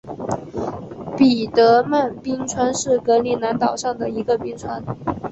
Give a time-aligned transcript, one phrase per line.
[1.15, 4.83] 彼得曼冰川是格陵兰岛上的一个冰川。